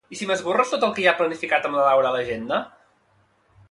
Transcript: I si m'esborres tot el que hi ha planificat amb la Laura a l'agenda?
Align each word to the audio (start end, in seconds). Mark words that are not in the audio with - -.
I 0.15 0.17
si 0.19 0.27
m'esborres 0.29 0.71
tot 0.73 0.85
el 0.87 0.95
que 0.95 1.03
hi 1.03 1.05
ha 1.11 1.15
planificat 1.21 1.69
amb 1.71 1.81
la 1.81 1.87
Laura 1.91 2.13
a 2.13 2.19
l'agenda? 2.19 2.63